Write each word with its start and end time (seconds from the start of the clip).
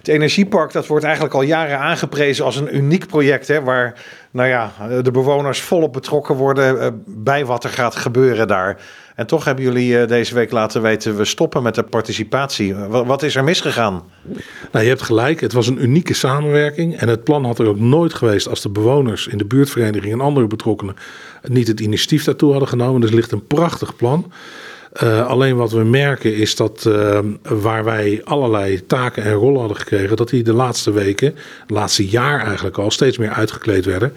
Het 0.00 0.08
energiepark 0.08 0.72
dat 0.72 0.86
wordt 0.86 1.04
eigenlijk 1.04 1.34
al 1.34 1.42
jaren 1.42 1.78
aangeprezen 1.78 2.44
als 2.44 2.56
een 2.56 2.76
uniek 2.76 3.06
project. 3.06 3.48
Hè, 3.48 3.62
waar 3.62 3.94
nou 4.30 4.48
ja, 4.48 4.72
de 5.02 5.10
bewoners 5.10 5.60
volop 5.60 5.92
betrokken 5.92 6.34
worden 6.34 6.80
eh, 6.80 6.88
bij 7.06 7.44
wat 7.44 7.64
er 7.64 7.70
gaat 7.70 7.96
gebeuren 7.96 8.48
daar. 8.48 8.80
En 9.14 9.26
toch 9.26 9.44
hebben 9.44 9.64
jullie 9.64 10.00
eh, 10.00 10.08
deze 10.08 10.34
week 10.34 10.50
laten 10.50 10.82
weten, 10.82 11.16
we 11.16 11.24
stoppen 11.24 11.62
met 11.62 11.74
de 11.74 11.82
participatie. 11.82 12.74
Wat 12.74 13.22
is 13.22 13.36
er 13.36 13.44
misgegaan? 13.44 14.02
Nou, 14.72 14.84
je 14.84 14.90
hebt 14.90 15.02
gelijk, 15.02 15.40
het 15.40 15.52
was 15.52 15.66
een 15.66 15.82
unieke 15.82 16.14
samenwerking. 16.14 16.96
En 16.96 17.08
het 17.08 17.24
plan 17.24 17.44
had 17.44 17.58
er 17.58 17.68
ook 17.68 17.78
nooit 17.78 18.14
geweest 18.14 18.48
als 18.48 18.60
de 18.62 18.70
bewoners 18.70 19.26
in 19.26 19.38
de 19.38 19.46
buurtvereniging 19.46 20.12
en 20.12 20.20
andere 20.20 20.46
betrokkenen 20.46 20.96
niet 21.42 21.66
het 21.66 21.80
initiatief 21.80 22.24
daartoe 22.24 22.50
hadden 22.50 22.68
genomen. 22.68 23.00
Dus 23.00 23.10
ligt 23.10 23.32
een 23.32 23.46
prachtig 23.46 23.96
plan. 23.96 24.32
Uh, 25.02 25.26
alleen 25.26 25.56
wat 25.56 25.72
we 25.72 25.84
merken 25.84 26.36
is 26.36 26.56
dat 26.56 26.84
uh, 26.88 27.18
waar 27.42 27.84
wij 27.84 28.20
allerlei 28.24 28.86
taken 28.86 29.22
en 29.22 29.32
rollen 29.32 29.58
hadden 29.58 29.76
gekregen, 29.76 30.16
dat 30.16 30.28
die 30.28 30.42
de 30.42 30.52
laatste 30.52 30.92
weken, 30.92 31.34
het 31.60 31.70
laatste 31.70 32.08
jaar 32.08 32.46
eigenlijk 32.46 32.78
al, 32.78 32.90
steeds 32.90 33.18
meer 33.18 33.30
uitgekleed 33.30 33.84
werden 33.84 34.12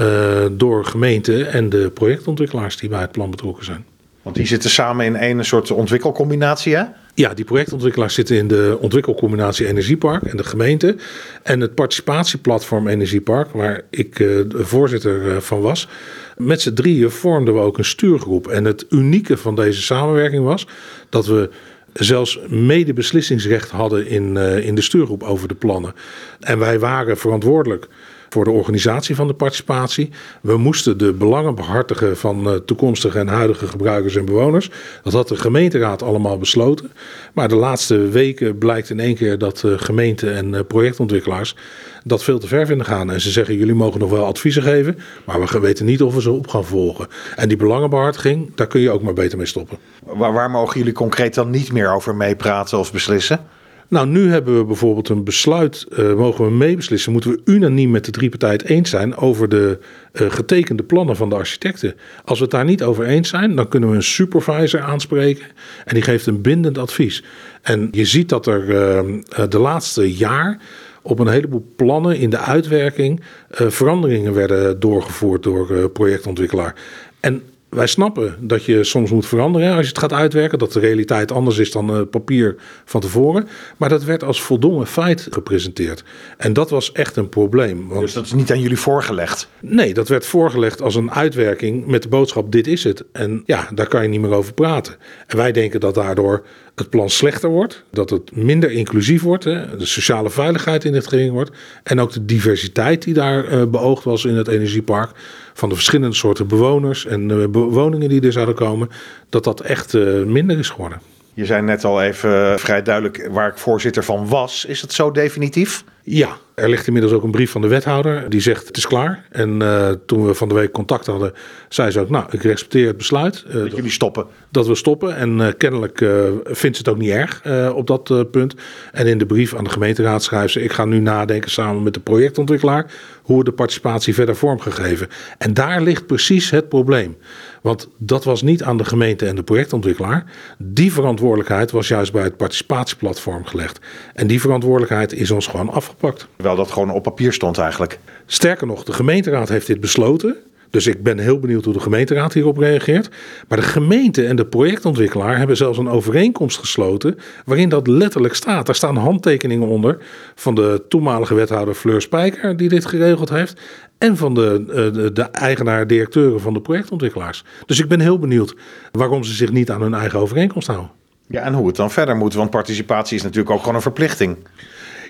uh, 0.00 0.44
door 0.50 0.84
gemeenten 0.84 1.52
en 1.52 1.68
de 1.68 1.90
projectontwikkelaars 1.94 2.76
die 2.76 2.88
bij 2.88 3.00
het 3.00 3.12
plan 3.12 3.30
betrokken 3.30 3.64
zijn. 3.64 3.84
Want 4.22 4.36
die 4.36 4.46
zitten 4.46 4.70
samen 4.70 5.16
in 5.16 5.38
een 5.38 5.44
soort 5.44 5.70
ontwikkelcombinatie, 5.70 6.76
hè? 6.76 6.84
Ja, 7.14 7.34
die 7.34 7.44
projectontwikkelaars 7.44 8.14
zitten 8.14 8.36
in 8.36 8.48
de 8.48 8.78
ontwikkelcombinatie 8.80 9.66
Energiepark 9.66 10.22
en 10.22 10.36
de 10.36 10.44
gemeente. 10.44 10.96
En 11.42 11.60
het 11.60 11.74
participatieplatform 11.74 12.88
Energiepark, 12.88 13.50
waar 13.50 13.82
ik 13.90 14.18
uh, 14.18 14.44
voorzitter 14.48 15.42
van 15.42 15.60
was. 15.60 15.88
Met 16.36 16.60
z'n 16.60 16.74
drieën 16.74 17.10
vormden 17.10 17.54
we 17.54 17.60
ook 17.60 17.78
een 17.78 17.84
stuurgroep. 17.84 18.48
En 18.48 18.64
het 18.64 18.86
unieke 18.90 19.36
van 19.36 19.54
deze 19.54 19.82
samenwerking 19.82 20.44
was 20.44 20.66
dat 21.08 21.26
we 21.26 21.50
zelfs 21.92 22.38
medebeslissingsrecht 22.48 23.70
hadden 23.70 24.06
in, 24.06 24.34
uh, 24.34 24.66
in 24.66 24.74
de 24.74 24.80
stuurgroep 24.80 25.22
over 25.22 25.48
de 25.48 25.54
plannen. 25.54 25.94
En 26.40 26.58
wij 26.58 26.78
waren 26.78 27.18
verantwoordelijk 27.18 27.88
voor 28.32 28.44
de 28.44 28.50
organisatie 28.50 29.14
van 29.14 29.26
de 29.26 29.34
participatie. 29.34 30.10
We 30.40 30.56
moesten 30.56 30.98
de 30.98 31.12
belangen 31.12 31.54
behartigen 31.54 32.16
van 32.16 32.48
uh, 32.48 32.54
toekomstige 32.54 33.18
en 33.18 33.28
huidige 33.28 33.66
gebruikers 33.66 34.16
en 34.16 34.24
bewoners. 34.24 34.70
Dat 35.02 35.12
had 35.12 35.28
de 35.28 35.36
gemeenteraad 35.36 36.02
allemaal 36.02 36.38
besloten. 36.38 36.92
Maar 37.32 37.48
de 37.48 37.56
laatste 37.56 37.96
weken 37.96 38.58
blijkt 38.58 38.90
in 38.90 39.00
één 39.00 39.14
keer 39.14 39.38
dat 39.38 39.62
uh, 39.66 39.72
gemeenten 39.76 40.34
en 40.34 40.52
uh, 40.52 40.60
projectontwikkelaars 40.68 41.56
dat 42.04 42.22
veel 42.22 42.38
te 42.38 42.46
ver 42.46 42.66
vinden 42.66 42.86
gaan. 42.86 43.10
En 43.10 43.20
ze 43.20 43.30
zeggen: 43.30 43.56
jullie 43.56 43.74
mogen 43.74 44.00
nog 44.00 44.10
wel 44.10 44.24
adviezen 44.24 44.62
geven, 44.62 44.98
maar 45.24 45.40
we 45.40 45.60
weten 45.60 45.86
niet 45.86 46.02
of 46.02 46.14
we 46.14 46.20
ze 46.20 46.30
op 46.30 46.48
gaan 46.48 46.64
volgen. 46.64 47.06
En 47.36 47.48
die 47.48 47.56
belangenbehartiging, 47.56 48.54
daar 48.54 48.66
kun 48.66 48.80
je 48.80 48.90
ook 48.90 49.02
maar 49.02 49.14
beter 49.14 49.38
mee 49.38 49.46
stoppen. 49.46 49.78
Waar, 50.02 50.32
waar 50.32 50.50
mogen 50.50 50.78
jullie 50.78 50.92
concreet 50.92 51.34
dan 51.34 51.50
niet 51.50 51.72
meer 51.72 51.94
over 51.94 52.14
meepraten 52.14 52.78
of 52.78 52.92
beslissen? 52.92 53.40
Nou, 53.88 54.06
nu 54.06 54.30
hebben 54.30 54.58
we 54.58 54.64
bijvoorbeeld 54.64 55.08
een 55.08 55.24
besluit, 55.24 55.86
uh, 55.90 56.14
mogen 56.14 56.44
we 56.44 56.50
meebeslissen, 56.50 57.12
moeten 57.12 57.30
we 57.30 57.40
unaniem 57.44 57.90
met 57.90 58.04
de 58.04 58.10
drie 58.10 58.28
partijen 58.28 58.58
het 58.58 58.68
eens 58.68 58.90
zijn 58.90 59.16
over 59.16 59.48
de 59.48 59.78
uh, 60.12 60.30
getekende 60.30 60.82
plannen 60.82 61.16
van 61.16 61.28
de 61.28 61.34
architecten. 61.34 61.94
Als 62.24 62.38
we 62.38 62.44
het 62.44 62.52
daar 62.52 62.64
niet 62.64 62.82
over 62.82 63.04
eens 63.04 63.28
zijn, 63.28 63.56
dan 63.56 63.68
kunnen 63.68 63.90
we 63.90 63.96
een 63.96 64.02
supervisor 64.02 64.80
aanspreken 64.80 65.44
en 65.84 65.94
die 65.94 66.02
geeft 66.02 66.26
een 66.26 66.40
bindend 66.40 66.78
advies. 66.78 67.24
En 67.62 67.88
je 67.90 68.04
ziet 68.04 68.28
dat 68.28 68.46
er 68.46 68.68
uh, 68.68 69.46
de 69.48 69.58
laatste 69.58 70.16
jaar 70.16 70.58
op 71.02 71.18
een 71.18 71.28
heleboel 71.28 71.72
plannen 71.76 72.16
in 72.16 72.30
de 72.30 72.38
uitwerking 72.38 73.20
veranderingen 73.50 74.34
werden 74.34 74.80
doorgevoerd 74.80 75.42
door 75.42 75.90
projectontwikkelaar. 75.90 76.74
En 77.20 77.42
wij 77.74 77.86
snappen 77.86 78.36
dat 78.40 78.64
je 78.64 78.84
soms 78.84 79.10
moet 79.10 79.26
veranderen 79.26 79.72
als 79.72 79.82
je 79.82 79.88
het 79.88 79.98
gaat 79.98 80.12
uitwerken. 80.12 80.58
Dat 80.58 80.72
de 80.72 80.80
realiteit 80.80 81.32
anders 81.32 81.58
is 81.58 81.70
dan 81.70 81.88
het 81.88 82.10
papier 82.10 82.56
van 82.84 83.00
tevoren. 83.00 83.48
Maar 83.76 83.88
dat 83.88 84.04
werd 84.04 84.24
als 84.24 84.42
voldongen 84.42 84.86
feit 84.86 85.26
gepresenteerd. 85.30 86.04
En 86.36 86.52
dat 86.52 86.70
was 86.70 86.92
echt 86.92 87.16
een 87.16 87.28
probleem. 87.28 87.88
Want... 87.88 88.00
Dus 88.00 88.12
dat 88.12 88.24
is 88.24 88.32
niet 88.32 88.50
aan 88.50 88.60
jullie 88.60 88.78
voorgelegd? 88.78 89.48
Nee, 89.60 89.94
dat 89.94 90.08
werd 90.08 90.26
voorgelegd 90.26 90.82
als 90.82 90.94
een 90.94 91.10
uitwerking 91.10 91.86
met 91.86 92.02
de 92.02 92.08
boodschap: 92.08 92.52
dit 92.52 92.66
is 92.66 92.84
het. 92.84 93.04
En 93.12 93.42
ja, 93.46 93.68
daar 93.74 93.88
kan 93.88 94.02
je 94.02 94.08
niet 94.08 94.20
meer 94.20 94.32
over 94.34 94.54
praten. 94.54 94.96
En 95.26 95.36
wij 95.36 95.52
denken 95.52 95.80
dat 95.80 95.94
daardoor 95.94 96.44
het 96.74 96.90
plan 96.90 97.10
slechter 97.10 97.50
wordt, 97.50 97.84
dat 97.90 98.10
het 98.10 98.36
minder 98.36 98.70
inclusief 98.70 99.22
wordt, 99.22 99.44
hè, 99.44 99.76
de 99.76 99.86
sociale 99.86 100.30
veiligheid 100.30 100.84
in 100.84 100.94
het 100.94 101.06
gering 101.06 101.32
wordt 101.32 101.50
en 101.82 102.00
ook 102.00 102.12
de 102.12 102.24
diversiteit 102.24 103.02
die 103.02 103.14
daar 103.14 103.52
uh, 103.52 103.64
beoogd 103.64 104.04
was 104.04 104.24
in 104.24 104.34
het 104.34 104.48
energiepark 104.48 105.10
van 105.52 105.68
de 105.68 105.74
verschillende 105.74 106.16
soorten 106.16 106.46
bewoners 106.46 107.06
en 107.06 107.28
uh, 107.28 107.44
woningen 107.50 108.08
die 108.08 108.20
er 108.20 108.32
zouden 108.32 108.54
komen, 108.54 108.90
dat 109.28 109.44
dat 109.44 109.60
echt 109.60 109.92
uh, 109.92 110.24
minder 110.24 110.58
is 110.58 110.70
geworden. 110.70 111.00
Je 111.34 111.46
zei 111.46 111.62
net 111.62 111.84
al 111.84 112.02
even 112.02 112.58
vrij 112.60 112.82
duidelijk 112.82 113.28
waar 113.30 113.48
ik 113.48 113.58
voorzitter 113.58 114.04
van 114.04 114.28
was. 114.28 114.64
Is 114.64 114.80
het 114.80 114.92
zo 114.92 115.10
definitief? 115.10 115.84
Ja, 116.04 116.36
er 116.54 116.68
ligt 116.68 116.86
inmiddels 116.86 117.14
ook 117.14 117.22
een 117.22 117.30
brief 117.30 117.50
van 117.50 117.60
de 117.60 117.68
wethouder 117.68 118.30
die 118.30 118.40
zegt 118.40 118.66
het 118.66 118.76
is 118.76 118.86
klaar. 118.86 119.26
En 119.30 119.62
uh, 119.62 119.90
toen 120.06 120.26
we 120.26 120.34
van 120.34 120.48
de 120.48 120.54
week 120.54 120.72
contact 120.72 121.06
hadden, 121.06 121.32
zei 121.68 121.90
ze 121.90 122.00
ook, 122.00 122.10
nou, 122.10 122.24
ik 122.30 122.42
respecteer 122.42 122.86
het 122.86 122.96
besluit. 122.96 123.44
Uh, 123.48 123.54
dat 123.54 123.76
jullie 123.76 123.90
stoppen. 123.90 124.26
Dat 124.50 124.66
we 124.66 124.74
stoppen. 124.74 125.16
En 125.16 125.38
uh, 125.38 125.46
kennelijk 125.56 125.98
vindt 126.44 126.76
ze 126.76 126.82
het 126.82 126.88
ook 126.88 126.98
niet 126.98 127.10
erg 127.10 127.42
op 127.74 127.86
dat 127.86 128.30
punt. 128.30 128.54
En 128.92 129.06
in 129.06 129.18
de 129.18 129.26
brief 129.26 129.54
aan 129.54 129.64
de 129.64 129.70
gemeenteraad 129.70 130.22
schrijft 130.22 130.52
ze, 130.52 130.62
ik 130.62 130.72
ga 130.72 130.84
nu 130.84 130.98
nadenken 130.98 131.50
samen 131.50 131.82
met 131.82 131.94
de 131.94 132.00
projectontwikkelaar 132.00 132.90
hoe 133.22 133.38
we 133.38 133.44
de 133.44 133.52
participatie 133.52 134.14
verder 134.14 134.36
vormgegeven. 134.36 135.08
En 135.38 135.54
daar 135.54 135.82
ligt 135.82 136.06
precies 136.06 136.50
het 136.50 136.68
probleem. 136.68 137.16
Want 137.62 137.88
dat 137.98 138.24
was 138.24 138.42
niet 138.42 138.62
aan 138.62 138.76
de 138.76 138.84
gemeente 138.84 139.26
en 139.26 139.36
de 139.36 139.42
projectontwikkelaar. 139.42 140.24
Die 140.58 140.92
verantwoordelijkheid 140.92 141.70
was 141.70 141.88
juist 141.88 142.12
bij 142.12 142.22
het 142.22 142.36
participatieplatform 142.36 143.44
gelegd. 143.44 143.80
En 144.14 144.26
die 144.26 144.40
verantwoordelijkheid 144.40 145.12
is 145.12 145.30
ons 145.30 145.46
gewoon 145.46 145.70
afgepakt. 145.92 146.26
Wel 146.36 146.56
dat 146.56 146.70
gewoon 146.70 146.90
op 146.90 147.02
papier 147.02 147.32
stond 147.32 147.58
eigenlijk. 147.58 147.98
Sterker 148.26 148.66
nog, 148.66 148.84
de 148.84 148.92
gemeenteraad 148.92 149.48
heeft 149.48 149.66
dit 149.66 149.80
besloten. 149.80 150.36
Dus 150.70 150.86
ik 150.86 151.02
ben 151.02 151.18
heel 151.18 151.38
benieuwd 151.38 151.64
hoe 151.64 151.72
de 151.72 151.80
gemeenteraad 151.80 152.32
hierop 152.32 152.58
reageert. 152.58 153.10
Maar 153.48 153.58
de 153.58 153.64
gemeente 153.64 154.26
en 154.26 154.36
de 154.36 154.46
projectontwikkelaar 154.46 155.38
hebben 155.38 155.56
zelfs 155.56 155.78
een 155.78 155.88
overeenkomst 155.88 156.58
gesloten. 156.58 157.18
waarin 157.44 157.68
dat 157.68 157.86
letterlijk 157.86 158.34
staat. 158.34 158.66
Daar 158.66 158.74
staan 158.74 158.96
handtekeningen 158.96 159.68
onder 159.68 159.98
van 160.34 160.54
de 160.54 160.84
toenmalige 160.88 161.34
wethouder 161.34 161.74
Fleur 161.74 162.00
Spijker, 162.00 162.56
die 162.56 162.68
dit 162.68 162.86
geregeld 162.86 163.28
heeft. 163.28 163.60
En 163.98 164.16
van 164.16 164.34
de, 164.34 164.64
de, 164.92 165.12
de 165.12 165.22
eigenaar-directeuren 165.22 166.40
van 166.40 166.52
de 166.52 166.60
projectontwikkelaars. 166.60 167.44
Dus 167.66 167.80
ik 167.80 167.88
ben 167.88 168.00
heel 168.00 168.18
benieuwd 168.18 168.54
waarom 168.92 169.24
ze 169.24 169.34
zich 169.34 169.52
niet 169.52 169.70
aan 169.70 169.82
hun 169.82 169.94
eigen 169.94 170.18
overeenkomst 170.18 170.68
houden. 170.68 170.90
Ja, 171.26 171.40
en 171.40 171.54
hoe 171.54 171.66
het 171.66 171.76
dan 171.76 171.90
verder 171.90 172.16
moet, 172.16 172.34
want 172.34 172.50
participatie 172.50 173.16
is 173.16 173.22
natuurlijk 173.22 173.50
ook 173.50 173.60
gewoon 173.60 173.74
een 173.74 173.82
verplichting. 173.82 174.36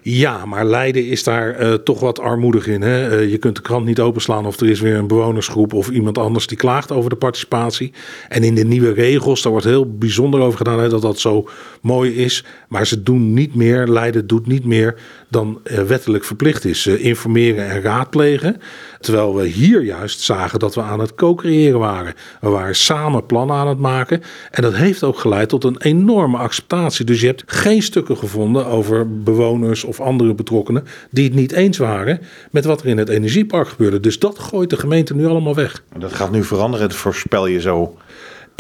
Ja, 0.04 0.46
maar 0.46 0.64
Leiden 0.64 1.06
is 1.06 1.24
daar 1.24 1.60
uh, 1.60 1.74
toch 1.74 2.00
wat 2.00 2.20
armoedig 2.20 2.66
in. 2.66 2.82
Hè? 2.82 3.20
Uh, 3.20 3.30
je 3.30 3.38
kunt 3.38 3.56
de 3.56 3.62
krant 3.62 3.84
niet 3.84 4.00
openslaan 4.00 4.46
of 4.46 4.60
er 4.60 4.68
is 4.68 4.80
weer 4.80 4.96
een 4.96 5.06
bewonersgroep 5.06 5.72
of 5.72 5.88
iemand 5.88 6.18
anders 6.18 6.46
die 6.46 6.56
klaagt 6.56 6.92
over 6.92 7.10
de 7.10 7.16
participatie. 7.16 7.92
En 8.28 8.44
in 8.44 8.54
de 8.54 8.64
nieuwe 8.64 8.92
regels, 8.92 9.42
daar 9.42 9.52
wordt 9.52 9.66
heel 9.66 9.96
bijzonder 9.96 10.40
over 10.40 10.56
gedaan 10.56 10.80
hè, 10.80 10.88
dat 10.88 11.02
dat 11.02 11.18
zo 11.18 11.48
mooi 11.80 12.14
is. 12.14 12.44
Maar 12.68 12.86
ze 12.86 13.02
doen 13.02 13.32
niet 13.32 13.54
meer, 13.54 13.86
Leiden 13.86 14.26
doet 14.26 14.46
niet 14.46 14.64
meer 14.64 14.94
dan 15.32 15.60
uh, 15.64 15.78
wettelijk 15.78 16.24
verplicht 16.24 16.64
is. 16.64 16.86
informeren 16.86 17.68
en 17.68 17.82
raadplegen. 17.82 18.60
Terwijl 19.00 19.34
we 19.34 19.46
hier 19.46 19.82
juist 19.82 20.20
zagen 20.20 20.58
dat 20.58 20.74
we 20.74 20.82
aan 20.82 21.00
het 21.00 21.14
co-creëren 21.14 21.78
waren. 21.78 22.14
We 22.40 22.48
waren 22.48 22.76
samen 22.76 23.26
plannen 23.26 23.56
aan 23.56 23.68
het 23.68 23.78
maken. 23.78 24.22
En 24.50 24.62
dat 24.62 24.74
heeft 24.74 25.02
ook 25.02 25.18
geleid 25.18 25.48
tot 25.48 25.64
een 25.64 25.80
enorme 25.80 26.36
acceptatie. 26.36 27.04
Dus 27.04 27.20
je 27.20 27.26
hebt 27.26 27.42
geen 27.46 27.82
stukken 27.82 28.16
gevonden 28.16 28.66
over 28.66 29.22
bewoners 29.22 29.84
of 29.84 30.00
andere 30.00 30.34
betrokkenen 30.34 30.84
die 31.10 31.24
het 31.24 31.34
niet 31.34 31.52
eens 31.52 31.78
waren 31.78 32.20
met 32.50 32.64
wat 32.64 32.80
er 32.80 32.86
in 32.86 32.98
het 32.98 33.08
energiepark 33.08 33.68
gebeurde. 33.68 34.00
Dus 34.00 34.18
dat 34.18 34.38
gooit 34.38 34.70
de 34.70 34.76
gemeente 34.76 35.14
nu 35.14 35.26
allemaal 35.26 35.54
weg. 35.54 35.82
Dat 35.98 36.12
gaat 36.12 36.30
nu 36.30 36.44
veranderen, 36.44 36.88
dat 36.88 36.96
voorspel 36.96 37.46
je 37.46 37.60
zo. 37.60 37.96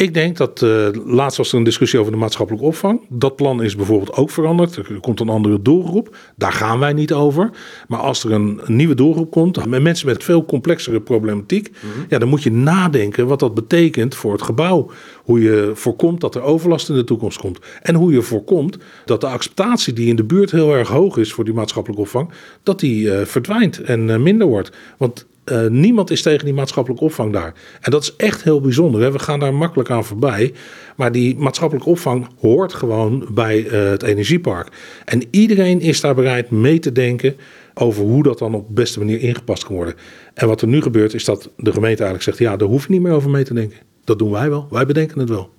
Ik 0.02 0.14
denk 0.14 0.36
dat 0.36 0.62
uh, 0.62 0.88
laatst 1.04 1.36
was 1.36 1.52
er 1.52 1.58
een 1.58 1.64
discussie 1.64 1.98
over 1.98 2.12
de 2.12 2.18
maatschappelijke 2.18 2.66
opvang. 2.66 3.00
Dat 3.08 3.36
plan 3.36 3.62
is 3.62 3.76
bijvoorbeeld 3.76 4.16
ook 4.16 4.30
veranderd. 4.30 4.76
Er 4.76 5.00
komt 5.00 5.20
een 5.20 5.28
andere 5.28 5.62
doelgroep. 5.62 6.16
Daar 6.36 6.52
gaan 6.52 6.78
wij 6.78 6.92
niet 6.92 7.12
over. 7.12 7.50
Maar 7.88 7.98
als 7.98 8.24
er 8.24 8.32
een, 8.32 8.60
nieuwe 8.66 8.94
doelgroep 8.94 9.30
komt, 9.30 9.66
met 9.66 9.82
mensen 9.82 10.06
met 10.06 10.24
veel 10.24 10.44
complexere 10.44 11.00
problematiek, 11.00 11.68
mm 11.68 11.90
-hmm. 11.92 12.04
ja, 12.08 12.18
dan 12.18 12.28
moet 12.28 12.42
je 12.42 12.52
nadenken 12.52 13.26
wat 13.26 13.40
dat 13.40 13.54
betekent 13.54 14.14
voor 14.14 14.32
het 14.32 14.42
gebouw. 14.42 14.90
Hoe 15.24 15.40
je 15.40 15.70
voorkomt 15.74 16.20
dat 16.20 16.34
er 16.34 16.42
overlast 16.42 16.88
in 16.88 16.94
de 16.94 17.04
toekomst 17.04 17.38
komt. 17.38 17.58
En 17.82 17.94
hoe 17.94 18.12
je 18.12 18.22
voorkomt 18.22 18.78
dat 19.04 19.20
de 19.20 19.26
acceptatie 19.26 19.92
die 19.92 20.08
in 20.08 20.16
de 20.16 20.24
buurt 20.24 20.50
heel 20.50 20.74
erg 20.74 20.88
hoog 20.88 21.16
is 21.16 21.32
voor 21.32 21.44
die 21.44 21.54
maatschappelijke 21.54 22.04
opvang, 22.04 22.30
dat 22.62 22.80
die 22.80 23.04
uh, 23.04 23.24
verdwijnt 23.24 23.82
en 23.82 24.08
uh, 24.08 24.16
minder 24.16 24.46
wordt. 24.46 24.72
Want 24.98 25.26
uh, 25.44 25.66
niemand 25.66 26.10
is 26.10 26.22
tegen 26.22 26.44
die 26.44 26.54
maatschappelijke 26.54 27.04
opvang 27.04 27.32
daar. 27.32 27.54
En 27.80 27.90
dat 27.90 28.02
is 28.02 28.16
echt 28.16 28.42
heel 28.42 28.60
bijzonder. 28.60 29.12
We 29.12 29.18
gaan 29.18 29.40
daar 29.40 29.54
makkelijk 29.54 29.90
aan 29.90 30.04
voorbij. 30.04 30.52
Maar 30.96 31.12
die 31.12 31.36
maatschappelijke 31.36 31.90
opvang 31.90 32.28
hoort 32.40 32.74
gewoon 32.74 33.26
bij 33.30 33.64
uh, 33.64 33.90
het 33.90 34.02
energiepark. 34.02 34.68
En 35.04 35.22
iedereen 35.30 35.80
is 35.80 36.00
daar 36.00 36.14
bereid 36.14 36.50
mee 36.50 36.78
te 36.78 36.92
denken 36.92 37.36
over 37.74 38.02
hoe 38.04 38.22
dat 38.22 38.38
dan 38.38 38.54
op 38.54 38.66
de 38.66 38.72
beste 38.72 38.98
manier 38.98 39.20
ingepast 39.20 39.64
kan 39.64 39.74
worden. 39.74 39.94
En 40.34 40.46
wat 40.46 40.60
er 40.60 40.68
nu 40.68 40.82
gebeurt 40.82 41.14
is 41.14 41.24
dat 41.24 41.50
de 41.56 41.72
gemeente 41.72 42.02
eigenlijk 42.02 42.22
zegt: 42.22 42.38
ja, 42.38 42.56
daar 42.56 42.68
hoef 42.68 42.86
je 42.86 42.92
niet 42.92 43.02
meer 43.02 43.12
over 43.12 43.30
mee 43.30 43.44
te 43.44 43.54
denken. 43.54 43.78
Dat 44.04 44.18
doen 44.18 44.30
wij 44.30 44.50
wel. 44.50 44.66
Wij 44.70 44.86
bedenken 44.86 45.18
het 45.18 45.28
wel. 45.28 45.50